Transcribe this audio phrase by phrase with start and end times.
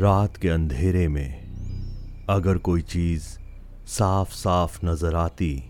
[0.00, 3.24] रात के अंधेरे में अगर कोई चीज़
[3.86, 5.64] साफ़ साफ़ नज़र आती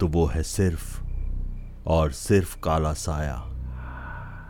[0.00, 1.00] तो वो है सिर्फ़
[1.86, 3.34] और सिर्फ़ काला साया।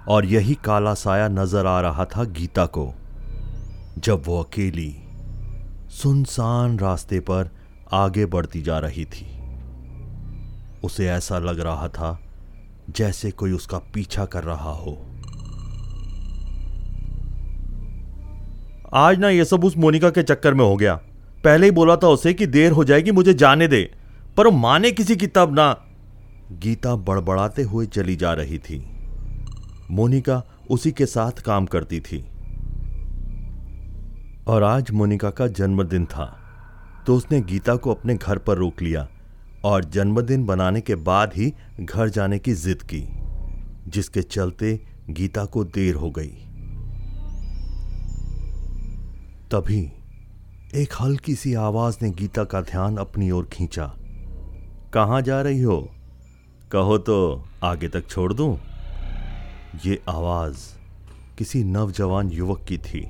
[0.08, 2.94] और यही काला साया नज़र आ रहा था गीता को,
[3.98, 4.96] जब वो अकेली,
[5.90, 7.50] सुनसान रास्ते पर
[7.92, 9.26] आगे बढ़ती जा रही थी।
[10.84, 12.18] उसे ऐसा लग रहा था
[12.90, 14.98] जैसे कोई उसका पीछा कर रहा हो।
[18.94, 20.94] आज ना ये सब उस मोनिका के चक्कर में हो गया।
[21.44, 23.82] पहले ही बोला था उसे कि देर हो जाएगी, मुझे जाने दे।
[24.36, 25.72] पर वो माने किसी की तब ना।
[26.52, 28.82] गीता बड़बड़ाते हुए चली जा रही थी।
[29.90, 32.24] मोनिका उसी के साथ काम करती थी।
[34.46, 36.34] और आज मोनिका का जन्मदिन था
[37.06, 39.08] तो उसने गीता को अपने घर पर रोक लिया
[39.64, 43.04] और जन्मदिन बनाने के बाद ही घर जाने की जिद की,
[43.88, 46.47] जिसके चलते गीता को देर हो गई।
[49.52, 49.92] तभी
[50.74, 53.94] एक हल्की सी आवाज़ ने गीता का ध्यान अपनी ओर खींचा।
[54.94, 55.88] कहाँ जा रही हो?
[56.72, 58.60] कहो तो आगे तक छोड़ दूँ?
[59.86, 60.58] ये आवाज़
[61.38, 63.00] किसी नवजवान युवक की थी।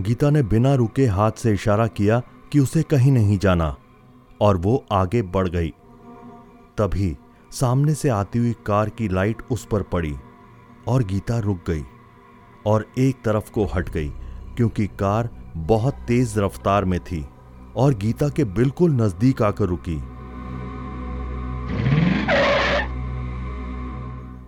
[0.00, 3.76] गीता ने बिना रुके हाथ से इशारा किया कि उसे कहीं नहीं जाना,
[4.40, 5.70] और वो आगे बढ़ गई।
[6.78, 7.16] तभी
[7.52, 10.16] सामने से आती हुई कार की लाइट उस पर पड़ी।
[10.88, 11.84] और गीता रुक गई
[12.66, 14.08] और एक तरफ़ को हट गई,
[14.56, 17.24] क्योंकि कार बहुत तेज रफ्तार में थी
[17.76, 19.96] और गीता के बिल्कुल नज़दीक आकर रुकी।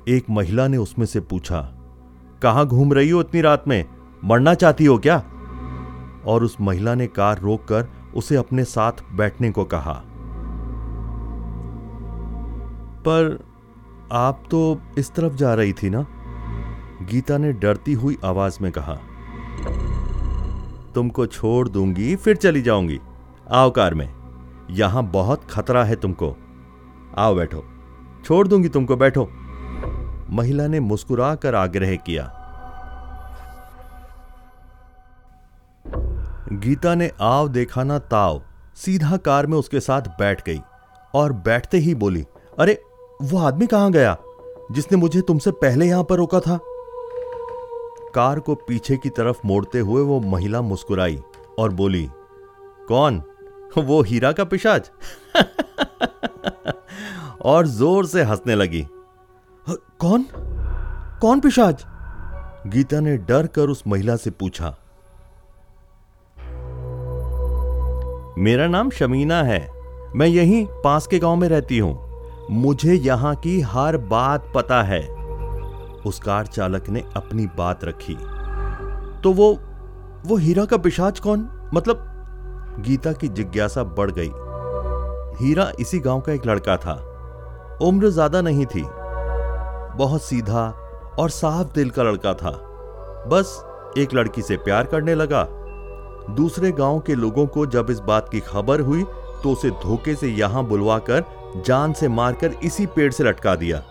[0.09, 1.61] एक महिला ने उसमें से पूछा,
[2.43, 3.85] कहाँ घूम रही हो इतनी रात में?
[4.25, 5.17] मरना चाहती हो क्या?
[6.27, 9.93] और उस महिला ने कार रोककर उसे अपने साथ बैठने को कहा,
[13.01, 13.39] पर
[14.13, 16.07] आप तो इस तरफ़ जा रही थी ना?
[17.03, 18.99] गीता ने डरती हुई आवाज़ में कहा,
[20.95, 23.01] तुमको छोड़ दूँगी, फिर चली जाऊँगी।
[23.51, 24.15] आओ कार में।
[24.71, 26.37] यहाँ बहुत खतरा है तुमको।
[27.19, 27.65] आओ बैठो।
[28.25, 29.31] छोड़ दूँगी तुमको, बैठो।
[30.31, 32.37] महिला ने मुस्कुरा कर आग्रह किया।
[36.53, 38.43] गीता ने आव देखा ना ताव
[38.75, 40.61] सीधा कार में उसके साथ बैठ गई
[41.15, 42.27] और बैठते ही बोली,
[42.59, 42.83] अरे,
[43.23, 44.17] वो आदमी कहाँ गया,
[44.73, 46.59] जिसने मुझे तुमसे पहले यहाँ पर रोका था?
[48.15, 51.21] कार को पीछे की तरफ़ मोड़ते हुए वो महिला मुस्कुराई
[51.59, 52.11] और बोली,
[52.89, 53.23] कौन?
[53.79, 54.91] वो हीरा का पिशाच?
[57.45, 58.87] और ज़ोर से हंसने लगी
[59.71, 60.27] कौन?
[61.21, 61.85] कौन पिशाच?
[62.67, 64.77] गीता ने डर कर उस महिला से पूछा,
[68.39, 69.71] मेरा नाम शमीना है।
[70.17, 72.11] मैं यहीं पास के गाँव में रहती हूँ।
[72.51, 75.20] मुझे यहाँ की हर बात पता है।
[76.07, 78.15] उस कार चालक ने अपनी बात रखी।
[79.23, 79.53] तो वो
[80.27, 81.49] वो हीरा का पिशाच कौन?
[81.75, 82.07] मतलब
[82.81, 84.31] गीता की जिज्ञासा बढ़ गई।
[85.39, 86.95] हीरा इसी गाँव का एक लड़का था।
[87.83, 88.85] उम्र ज़्यादा नहीं थी।
[89.97, 90.69] बहुत सीधा
[91.19, 92.51] और साफ़ दिल का लड़का था।
[93.29, 93.63] बस
[93.99, 95.47] एक लड़की से प्यार करने लगा।
[96.31, 99.03] दूसरे गाँव के लोगों को जब इस बात की खबर हुई
[99.43, 101.25] तो उसे धोखे से यहाँ बुलवाकर
[101.67, 103.83] जान से मारकर इसी पेड़ से लटका दिया।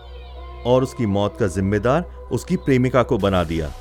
[0.66, 3.72] और उसकी मौत का जिम्मेदार उसकी प्रेमिका को बना दिया।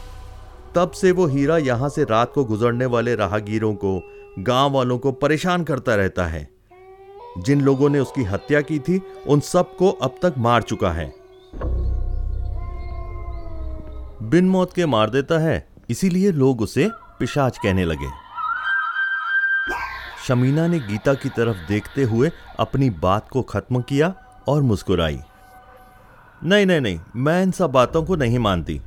[0.75, 4.03] तब से वो हीरा यहाँ से रात को गुजरने वाले राहगीरों को,
[4.39, 6.49] गाँव वालों को परेशान करता रहता है।
[7.37, 11.13] जिन लोगों ने उसकी हत्या की थी, उन सबको अब तक मार चुका है।
[14.23, 18.09] बिन मौत के मार देता है, इसीलिए लोग उसे पिशाच कहने लगे।
[20.27, 24.13] शमीना ने गीता की तरफ़ देखते हुए अपनी बात को खत्म किया
[24.47, 25.19] और मुस्कुराई।
[26.43, 28.81] नहीं नहीं नहीं, मैं इन सब बातों को नहीं मानती।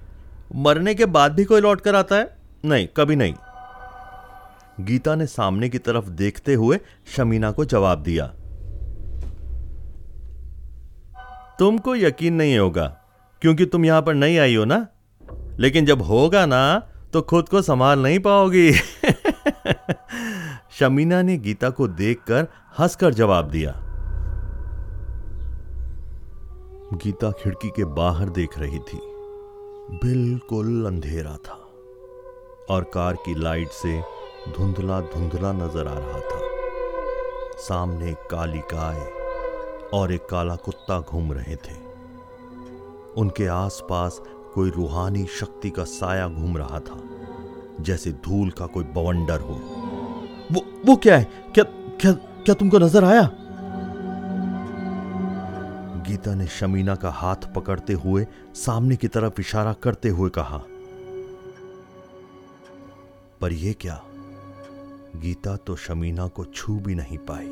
[0.55, 2.37] मरने के बाद भी कोई लौट कर आता है?
[2.65, 3.35] नहीं, कभी नहीं।
[4.81, 6.81] गीता ने सामने की तरफ़ देखते हुए
[7.17, 8.27] शमीना को जवाब दिया।
[11.59, 12.87] तुमको यकीन नहीं होगा,
[13.41, 14.87] क्योंकि तुम यहाँ पर नहीं आई हो ना?
[15.59, 18.73] लेकिन जब होगा ना तो खुद को संभाल नहीं पाओगी।
[20.79, 22.47] शमीना ने गीता को देखकर
[22.79, 23.92] हंसकर जवाब दिया।
[26.93, 28.99] गीता खिड़की के बाहर देख रही थी।
[29.99, 31.55] बिल्कुल अंधेरा था
[32.71, 34.01] और कार की लाइट से
[34.49, 36.41] धुंधला धुंधला नज़र आ रहा था।
[37.59, 39.01] सामने एक काली गाय
[39.95, 41.81] और एक काला कुत्ता घूम रहे थे।
[43.17, 44.21] उनके आसपास
[44.55, 47.03] कोई रूहानी शक्ति का साया घूम रहा था,
[47.81, 49.61] जैसे धूल का कोई बवंडर हो।
[50.53, 51.31] वो वो क्या है?
[51.55, 53.31] क्या क्या क्या तुमको नज़र आया?
[56.23, 60.59] गीता ने शमीना का हाथ पकड़ते हुए सामने की तरफ़ इशारा करते हुए कहा,
[63.41, 64.01] पर यह क्या?
[65.17, 67.49] गीता तो शमीना को छू भी नहीं पाई।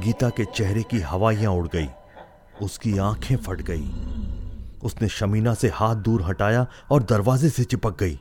[0.00, 1.88] गीता के चेहरे की हवाइयाँ उड़ गई,
[2.62, 3.90] उसकी आँखें फट गई।
[4.82, 8.18] उसने शमीना से हाथ दूर हटाया और दरवाजे से चिपक गई।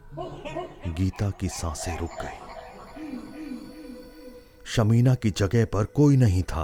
[0.90, 2.47] गीता की साँसें रुक गई।
[4.68, 6.64] शमीना की जगह पर कोई नहीं था।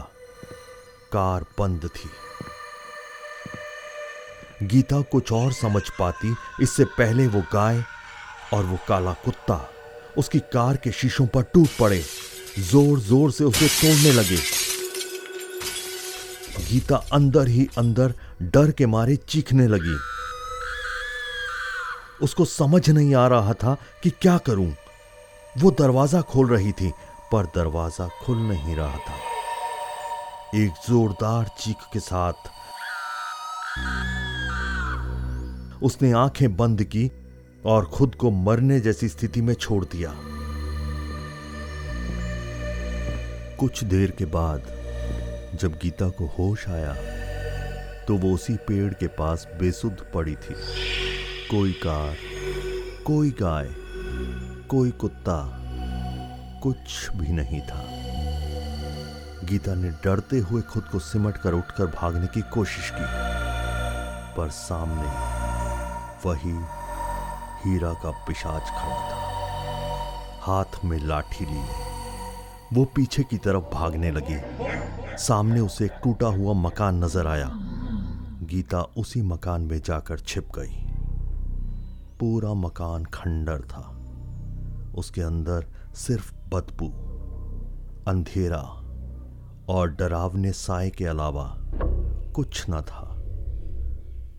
[1.14, 2.10] कार बंद थी।
[4.64, 7.84] गीता कुछ और समझ पाती, इससे पहले वो गाय
[8.54, 9.70] और वो काला कुत्ता
[10.18, 12.02] उसकी कार के शीशों पर टूट पड़े।
[12.62, 14.38] ज़ोर ज़ोर से उसे तोड़ने लगे।
[16.64, 18.14] गीता अंदर ही अंदर
[18.44, 19.98] डर के मारे चीखने लगी।
[22.22, 24.72] उसको समझ नहीं आ रहा था कि क्या करूँ।
[25.58, 26.92] वो दरवाज़ा खोल रही थी
[27.34, 29.16] पर दरवाज़ा खुल नहीं रहा था।
[30.56, 32.52] एक जोरदार चीख के साथ
[35.84, 37.12] उसने आँखें बंद की
[37.66, 40.14] और खुद को मरने जैसी स्थिति में छोड़ दिया।
[43.60, 44.64] कुछ देर के बाद
[45.62, 46.94] जब गीता को होश आया
[48.08, 50.56] तो वो उसी पेड़ के पास बेसुध पड़ी थी।
[51.50, 52.16] कोई कार,
[53.06, 53.70] कोई गाय,
[54.70, 55.63] कोई कुत्ता
[56.64, 57.84] कुछ भी नहीं था।
[59.44, 63.06] गीता ने डरते हुए खुद को सिमट कर उठकर भागने की कोशिश की,
[64.38, 65.10] पर सामने
[66.26, 66.56] वही
[67.64, 69.22] हीरा का पिशाच खड़ा था।
[70.42, 71.64] हाथ में लाठी ली,
[72.74, 74.38] वो पीछे की तरफ़ भागने लगी।
[75.18, 77.50] सामने उसे एक टूटा हुआ मकान नज़र आया।
[78.44, 80.80] गीता उसी मकान में जाकर छिप गई।
[82.20, 83.90] पूरा मकान खंडर था।
[84.96, 86.88] उसके अंदर सिर्फ़ बदबू,
[88.08, 88.62] अंधेरा
[89.70, 91.46] और डरावने साय के अलावा
[92.36, 93.10] कुछ न था।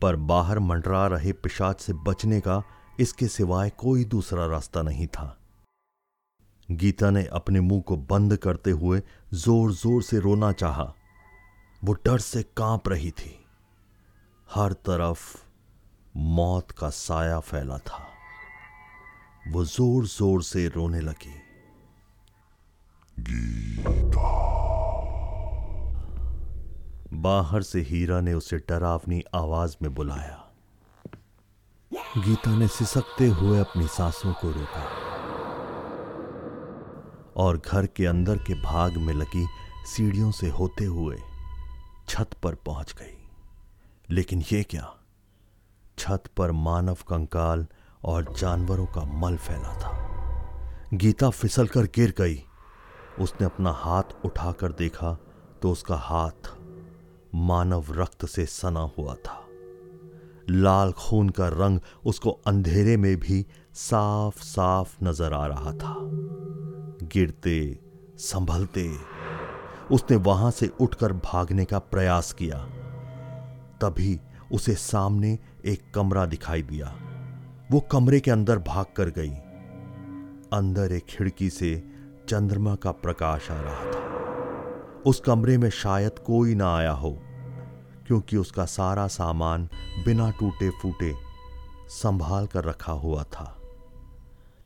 [0.03, 2.63] पर बाहर मंडरा रहे पिशाच से बचने का
[3.01, 5.37] इसके सिवाय कोई दूसरा रास्ता नहीं था।
[6.71, 9.03] गीता ने अपने मुँह को बंद करते हुए
[9.35, 10.93] ज़ोर ज़ोर से रोना चाहा।
[11.85, 13.47] वो डर से काँप रही थी।
[14.55, 15.37] हर तरफ़
[16.17, 18.07] मौत का साया फैला था।
[19.53, 21.44] वो ज़ोर ज़ोर से रोने लगी।
[27.25, 30.53] बाहर से हीरा ने उसे डरावनी आवाज़ में बुलाया।
[32.19, 34.85] गीता ने सिसकते हुए अपनी सांसों को रोका
[37.37, 39.47] और घर के अंदर के भाग में लगी
[39.87, 41.17] सीढ़ियों से होते हुए
[42.09, 43.29] छत पर पहुँच गई।
[44.11, 44.95] लेकिन यह क्या?
[45.99, 47.67] छत पर मानव कंकाल
[48.05, 49.93] और जानवरों का मल फैला था।
[50.95, 52.45] गीता फिसल कर गिर गई।
[53.21, 55.19] उसने अपना हाथ उठाकर देखा
[55.63, 56.54] तो उसका हाथ
[57.35, 59.47] मानव रक्त से सना हुआ था।
[60.51, 65.95] लाल खून का रंग उसको अंधेरे में भी साफ़ साफ़ नज़र आ रहा था।
[67.03, 67.79] गिरते,
[68.17, 68.97] संभलते,
[69.91, 72.59] उसने वहाँ से उठकर भागने का प्रयास किया।
[73.81, 74.21] तभी
[74.53, 76.95] उसे सामने एक कमरा दिखाई दिया।
[77.71, 79.35] वो कमरे के अंदर भाग कर गई।
[80.59, 81.89] अंदर एक खिड़की से
[82.29, 84.05] चंद्रमा का प्रकाश आ रहा था।
[85.07, 87.24] उस कमरे में शायद कोई ना आया हो।
[88.07, 89.69] क्योंकि उसका सारा सामान
[90.05, 91.15] बिना टूटे फूटे
[91.91, 93.45] संभाल कर रखा हुआ था।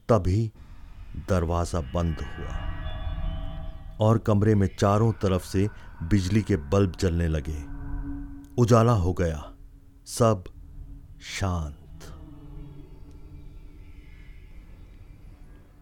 [0.09, 0.50] तभी
[1.28, 2.54] दरवाज़ा बंद हुआ
[4.00, 5.68] और कमरे में चारों तरफ़ से
[6.02, 7.59] बिजली के बल्ब जलने लगे।
[8.62, 9.42] उजाला हो गया।
[10.09, 10.45] सब
[11.30, 11.76] शांत।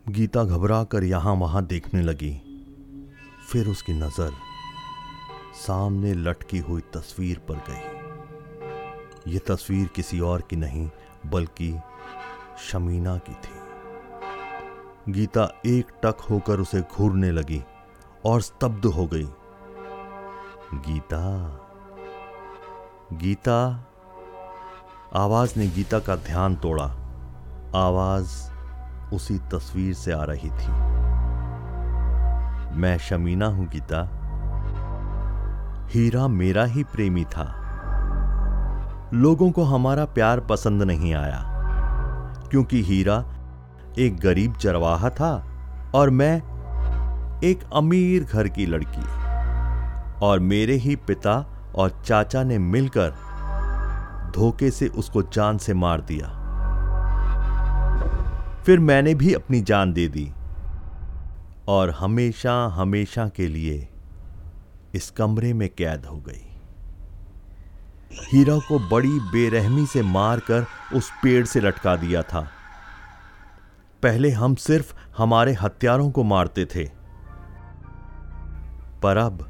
[0.08, 2.32] गीता घबरा कर यहाँ वहाँ देखने लगी।
[3.50, 4.32] फिर उसकी नज़र
[5.56, 10.90] सामने लटकी हुई तस्वीर पर गई। यह तस्वीर किसी और की नहीं,
[11.26, 11.80] बल्कि
[12.58, 13.56] शमीना की थी।
[15.12, 17.64] गीता एक टक होकर उसे घूरने लगी
[18.24, 19.28] और स्तब्ध हो गई।
[20.74, 21.62] गीता
[23.12, 23.86] गीता,
[25.14, 26.84] आवाज़ ने गीता का ध्यान तोड़ा।
[27.74, 28.52] आवाज़
[29.14, 30.96] उसी तस्वीर से आ रही थी।
[32.76, 34.15] मैं शमीना हूँ, गीता।
[35.90, 37.44] हीरा मेरा ही प्रेमी था।
[39.14, 41.42] लोगों को हमारा प्यार पसंद नहीं आया,
[42.50, 43.18] क्योंकि हीरा
[43.98, 45.32] एक गरीब चरवाहा था
[45.94, 46.36] और मैं
[47.44, 49.04] एक अमीर घर की लड़की
[50.26, 51.34] और मेरे ही पिता
[51.76, 53.14] और चाचा ने मिलकर
[54.36, 56.28] धोखे से उसको जान से मार दिया।
[58.64, 60.30] फिर मैंने भी अपनी जान दे दी
[61.68, 63.88] और हमेशा हमेशा के लिए
[64.96, 66.42] इस कमरे में कैद हो गई।
[68.24, 72.48] हीरा को बड़ी बेरहमी से मारकर उस पेड़ से लटका दिया था।
[74.02, 76.84] पहले हम सिर्फ़ हमारे हथियारों को मारते थे।
[79.02, 79.48] पर अब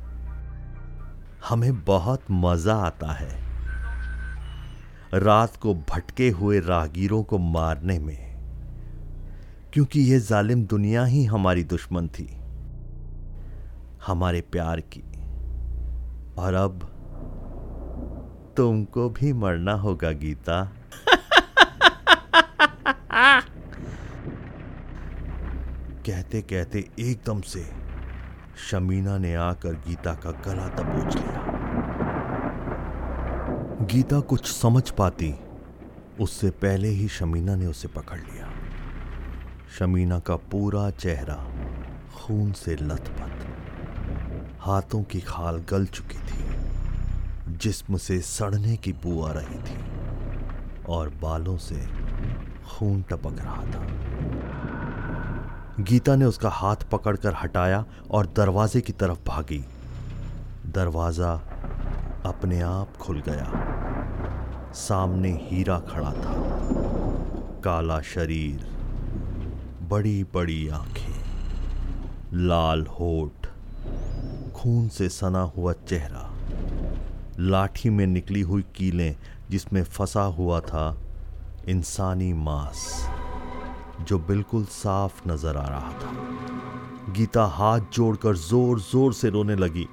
[1.48, 3.46] हमें बहुत मज़ा आता है।
[5.14, 8.36] रात को भटके हुए राहगीरों को मारने में,
[9.72, 12.26] क्योंकि यह जालिम दुनिया ही हमारी दुश्मन थी।
[14.06, 15.00] हमारे प्यार की
[16.38, 16.92] और अब
[18.56, 20.72] तुमको भी मरना होगा, गीता।
[26.06, 27.64] कहते कहते एकदम से
[28.70, 31.42] शमीना ने आकर गीता का गला दबोच लिया।
[33.92, 35.34] गीता कुछ समझ पाती,
[36.20, 38.50] उससे पहले ही शमीना ने उसे पकड़ लिया।
[39.78, 41.36] शमीना का पूरा चेहरा
[42.16, 43.65] खून से लथपथ।
[44.66, 46.44] हाथों की खाल गल चुकी थी,
[47.58, 49.76] जिस्म से सड़ने की बू आ रही थी
[50.88, 51.87] और बालों से
[52.66, 53.85] खून टपक रहा था।
[55.80, 59.64] गीता ने उसका हाथ पकड़कर हटाया और दरवाजे की तरफ़ भागी।
[60.66, 61.32] दरवाज़ा
[62.26, 66.35] अपने आप खुल गया। सामने हीरा खड़ा था।
[67.64, 68.68] काला शरीर
[69.82, 71.25] बड़ी बड़ी आँखें,
[72.32, 73.45] लाल होठ
[74.56, 76.22] खून से सना हुआ चेहरा,
[77.40, 79.16] लाठी में निकली हुई कीलें
[79.50, 80.84] जिसमें फंसा हुआ था
[81.68, 82.84] इंसानी मांस,
[84.00, 89.86] जो बिल्कुल साफ़ नज़र आ रहा था। गीता हाथ जोड़कर ज़ोर ज़ोर से रोने लगी,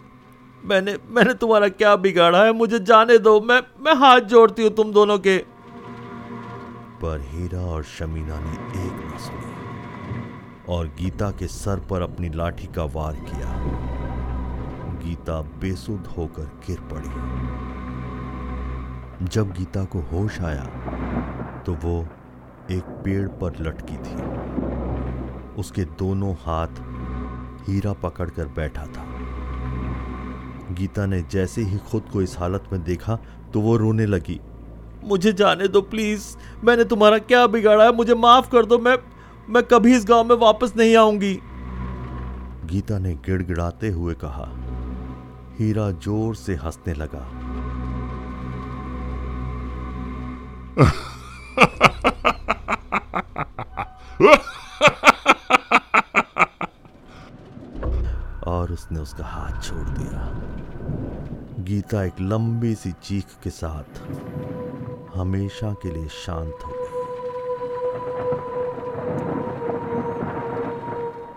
[0.65, 2.53] मैंने मैंने तुम्हारा क्या बिगाड़ा है?
[2.53, 5.37] मुझे जाने दो। मैं मैं हाथ जोड़ती हूँ तुम दोनों के।
[7.01, 9.51] पर हीरा और शमीना ने एक न सुनी
[10.73, 13.92] और गीता के सर पर अपनी लाठी का वार किया।
[15.05, 17.09] गीता बेसुध होकर गिर पड़ी।
[19.25, 20.63] जब गीता को होश आया
[21.65, 22.07] तो वो
[22.71, 24.15] एक पेड़ पर लटकी थी।
[25.59, 26.81] उसके दोनों हाथ
[27.67, 29.05] हीरा पकड़कर बैठा था।
[30.71, 33.15] गीता ने जैसे ही खुद को इस हालत में देखा
[33.53, 34.39] तो वो रोने लगी।
[35.05, 37.95] मुझे जाने दो, प्लीज़। मैंने तुम्हारा क्या बिगाड़ा है?
[37.95, 38.97] मुझे माफ़ कर दो। मैं
[39.49, 41.33] मैं कभी इस गाँव में वापस नहीं आऊँगी।
[42.65, 44.45] गीता ने गिड़गिड़ाते हुए कहा
[45.59, 47.25] हीरा ज़ोर से हंसने लगा।
[58.47, 60.21] और उसने उसका हाथ छोड़ दिया।
[61.63, 64.01] गीता एक लंबी सी चीख के साथ
[65.15, 66.91] हमेशा के लिए शांत हो गई।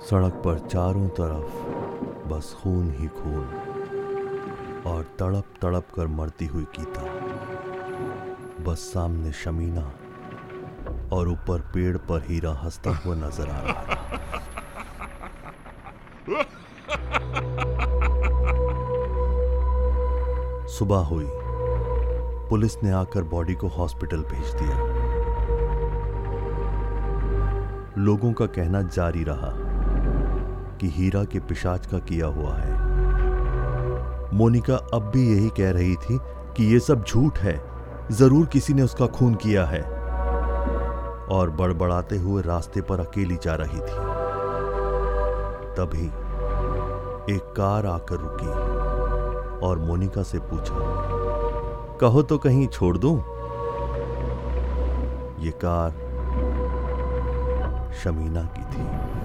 [0.06, 1.64] सड़क पर चारों तरफ़
[2.28, 3.65] बस खून ही खून।
[4.86, 7.02] और तड़प तड़प कर मरती हुई गीता
[8.64, 9.90] बस सामने शमीना
[11.12, 13.94] और ऊपर पेड़ पर हीरा हंसता हुआ नज़र आ रहा
[20.68, 21.26] सुबह हुई।
[22.50, 24.76] पुलिस ने आकर बॉडी को हॉस्पिटल भेज दिया।
[27.98, 29.52] लोगों का कहना जारी रहा
[30.78, 32.85] कि हीरा के पिशाच का किया हुआ है।
[34.34, 36.18] मोनिका अब भी यही कह रही थी
[36.56, 37.60] कि यह सब झूठ है।
[38.10, 39.82] ज़रूर किसी ने उसका खून किया है।
[41.30, 44.04] और बड़बड़ाते हुए रास्ते पर अकेली जा रही थी।
[45.76, 46.06] तभी
[47.34, 48.46] एक कार आकर रुकी
[49.66, 50.74] और मोनिका से पूछा,
[52.00, 53.16] कहो तो कहीं छोड़ दूँ?
[55.40, 55.90] ये कार
[57.94, 59.15] शमीना की थी।